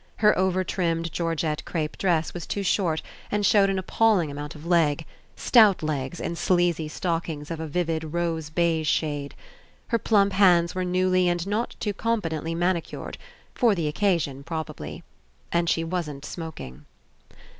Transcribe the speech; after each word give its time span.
Her 0.15 0.35
over 0.35 0.63
trimmed 0.63 1.11
Geor 1.11 1.35
gette 1.35 1.63
crepe 1.63 1.95
dress 1.95 2.33
was 2.33 2.47
too 2.47 2.63
short 2.63 3.03
and 3.29 3.45
showed 3.45 3.69
an 3.69 3.77
appalling 3.77 4.31
amount 4.31 4.55
of 4.55 4.65
leg, 4.65 5.05
stout 5.35 5.83
legs 5.83 6.19
In 6.19 6.35
sleazy 6.35 6.87
stockings 6.87 7.51
of 7.51 7.59
a 7.59 7.67
vivid 7.67 8.05
rose 8.11 8.49
beige 8.49 8.87
shade. 8.87 9.35
Her 9.89 9.99
plump 9.99 10.33
hands 10.33 10.73
were 10.73 10.83
newly 10.83 11.29
and 11.29 11.45
not 11.45 11.75
too 11.79 11.93
compe 11.93 12.21
tently 12.21 12.57
manicured— 12.57 13.19
for 13.53 13.75
the 13.75 13.87
occasion, 13.87 14.41
probably. 14.43 15.03
And 15.51 15.69
she 15.69 15.83
wasn't 15.83 16.25
smoking. 16.25 16.85